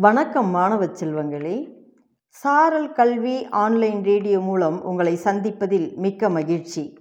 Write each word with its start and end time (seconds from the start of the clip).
வணக்கம் 0.00 0.50
மாணவ 0.50 0.84
செல்வங்களே. 0.84 1.72
சாரல் 2.28 2.92
கல்வி 2.92 3.48
ஆன்லைன் 3.48 4.04
ரேடியோ 4.04 4.40
மூலம் 4.40 4.84
உங்களை 4.84 5.18
சந்திப்பதில் 5.24 5.96
மிக்க 5.96 6.28
மகிழ்ச்சி. 6.28 6.98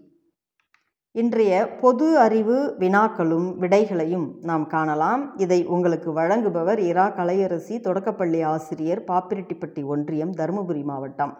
இன்றைய 1.12 1.78
பொது 1.82 2.18
அறிவு 2.18 2.76
வினாக்களும் 2.80 3.58
விடைகளையும் 3.58 4.38
நாம் 4.42 4.68
காணலாம். 4.68 5.38
இதை 5.38 5.66
உங்களுக்கு 5.66 6.16
வழங்குபவர் 6.16 6.78
இரா. 6.78 7.10
கலையரசி 7.10 7.80
தொடக்கப்பள்ளி 7.80 8.42
ஆசிரியர் 8.42 9.04
பாப்பிரெட்டிப்பட்டி 9.04 9.86
ஒன்றியம் 9.86 10.32
தருமபுரி 10.32 10.84
மாவட்டம். 10.84 11.38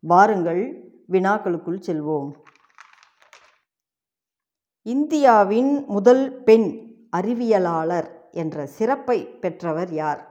வாருங்கள் 0.00 0.92
வினாக்களுக்குள் 1.08 1.80
செல்வோம். 1.86 2.30
இந்தியாவின் 4.82 5.84
முதல் 5.86 6.42
பெண் 6.42 6.94
அறிவியலாளர் 7.16 8.08
என்ற 8.30 8.66
சிறப்பை 8.66 9.26
பெற்றவர் 9.26 9.92
யார்? 9.92 10.29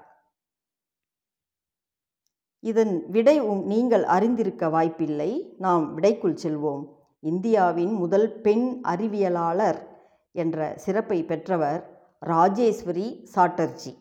இதன் 2.59 3.09
விடை 3.09 3.39
உங் 3.39 3.65
நீங்கள் 3.65 4.03
அறிந்திருக்க 4.03 4.69
வாய்ப்பில்லை. 4.69 5.55
நாம் 5.57 5.97
விடைக்குள் 5.97 6.37
செல்வோம். 6.43 6.85
இந்தியாவின் 7.19 7.93
முதல் 7.93 8.41
பெண் 8.41 8.81
அறிவியலாளர் 8.83 9.87
என்ற 10.31 10.73
சிறப்பை 10.77 11.23
பெற்றவர் 11.23 12.07
ராஜேஸ்வரி 12.25 13.29
சாட்டர்ஜி. 13.35 13.97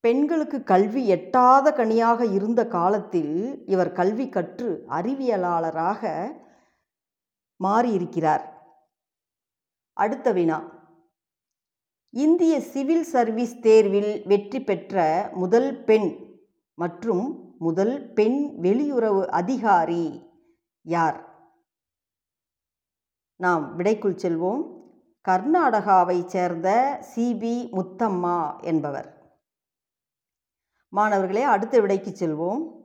பெண்களுக்கு 0.00 0.62
கல்வி 0.62 1.06
எட்டாத 1.06 1.72
கனியாக 1.72 2.26
இருந்த 2.26 2.66
காலத்தில் 2.66 3.62
இவர் 3.66 3.92
கல்வி 3.92 4.28
கற்று 4.28 4.84
அறிவியலாளராக 4.88 6.32
மாறியிருக்கிறார். 7.64 8.40
அடுத்த 9.92 10.32
வினா. 10.32 10.72
இந்திய 12.10 12.60
சிவில் 12.60 13.02
சர்வீஸ் 13.02 13.60
தேர்வில் 13.60 14.22
வெற்றி 14.26 14.60
பெற்ற 14.60 15.30
முதல் 15.34 15.84
பெண் 15.84 16.23
மற்றும் 16.74 17.56
முதல் 17.58 18.12
பெண் 18.12 18.58
வெளியுறவு 18.62 19.26
அதிகாரி 19.26 20.30
யார்? 20.82 21.32
நாம் 23.36 23.78
விடைக்குள் 23.78 24.14
செல்வோம். 24.14 24.82
கர்நாடகாவை 25.28 26.26
சேர்ந்த 26.26 26.98
சிபி 27.14 27.68
முத்தம்மா 27.72 28.62
என்பவர். 28.62 29.38
மாணவர்களே 30.88 31.42
அடுத்த 31.42 31.80
விடைக்கு 31.80 32.10
செல்வோம். 32.10 32.82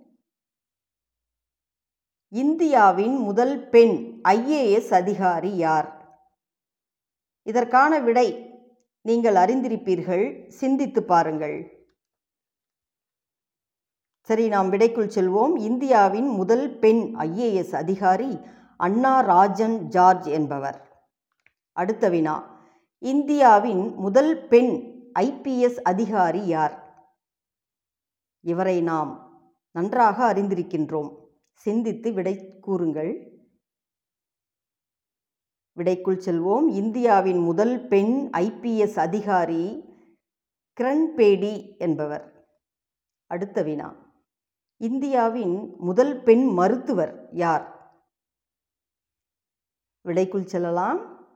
இந்தியாவின் 2.30 3.16
முதல் 3.16 3.70
பெண் 3.70 4.22
ஐஏஎஸ் 4.24 4.94
அதிகாரி 4.94 5.56
யார்? 5.56 6.22
இதற்கான 7.44 8.00
விடை 8.00 8.54
நீங்கள் 9.02 9.36
அறிந்திருப்பீர்கள். 9.36 10.48
சிந்தித்து 10.48 11.04
பாருங்கள். 11.04 11.79
சரி 14.30 14.48
நாம் 14.48 14.72
விடைக்குள் 14.72 15.12
செல்வோம். 15.16 15.58
இந்தியாவின் 15.58 16.28
முதல் 16.28 16.80
பெண் 16.80 17.16
ஐஏஎஸ் 17.18 17.76
அதிகாரி 17.76 18.40
அண்ணா 18.78 19.20
ராஜன் 19.20 19.88
ஜார்ஜ் 19.88 20.28
என்பவர். 20.28 21.08
அடுத்த 21.72 22.10
வினா. 22.10 22.60
இந்தியாவின் 22.98 23.94
முதல் 23.96 24.48
பெண் 24.48 24.72
ஐபிஎஸ் 25.20 25.82
அதிகாரி 25.82 26.46
யார்? 26.46 27.06
இவரை 28.42 28.82
நாம் 28.82 29.42
நன்றாக 29.72 30.34
அறிந்திருக்கின்றோம். 30.34 31.16
சிந்தித்து 31.54 32.14
விடை 32.14 32.60
கூறுங்கள். 32.60 33.40
விடைக்குள் 35.76 36.22
செல்வோம். 36.26 36.68
இந்தியாவின் 36.68 37.40
முதல் 37.40 37.88
பெண் 37.88 38.30
ஐபிஎஸ் 38.34 39.00
அதிகாரி 39.00 39.84
கிரண்பேடி 40.82 41.78
என்பவர். 41.78 42.48
அடுத்த 43.28 43.62
வினா. 43.62 44.08
இந்தியாவின் 44.82 45.76
முதல் 45.78 46.24
பெண் 46.24 46.46
மருத்துவர் 46.46 47.28
யார்? 47.32 47.94
விடைக்குள் 50.04 50.46
செல்லலாம். 50.46 51.28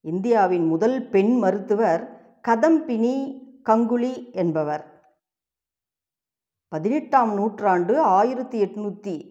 இந்தியாவின் 0.00 0.66
முதல் 0.66 1.08
பெண் 1.08 1.38
மருத்துவர் 1.38 2.20
கதம்பினி 2.48 3.42
கங்குலி 3.64 4.32
என்பவர். 4.32 5.14
பதினெட்டாம் 6.68 7.34
நூற்றாண்டு 7.34 8.00
ஆயிரத்தி 8.00 8.62
எட்நூற்றி 8.62 9.30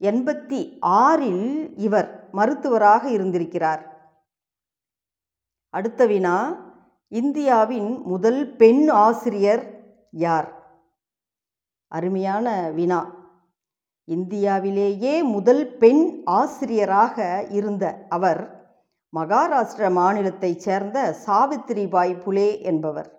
எண்பத்தி 0.00 0.76
ஆறில் 0.80 1.76
இவர் 1.76 2.28
மருத்துவராக 2.32 3.10
இருந்திருக்கிறார். 3.10 4.12
அடுத்த 5.70 6.06
வினா 6.06 6.66
இந்தியாவின் 7.08 8.02
முதல் 8.02 8.56
பெண் 8.56 8.88
ஆசிரியர் 8.88 9.94
யார்? 10.10 10.59
அருமையான 11.90 12.70
வினா. 12.70 13.00
இந்தியாவிலேயே 14.08 15.22
முதல் 15.22 15.76
பெண் 15.76 16.02
ஆசிரியராக 16.24 17.46
இருந்த 17.50 18.06
அவர் 18.08 18.42
மகாராஷ்டிர 19.12 19.88
மாநிலத்தைச் 19.98 20.62
சேர்ந்த 20.66 21.16
சாவித்திரிபாய் 21.26 22.20
புலே 22.24 22.48
என்பவர். 22.62 23.10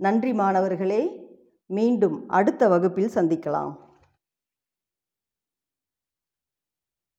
நன்றி 0.00 0.32
மாணவர்களே 0.32 1.02
மீண்டும் 1.66 2.28
அடுத்த 2.28 2.68
வகுப்பில் 2.68 3.14
சந்திக்கலாம். 3.14 3.74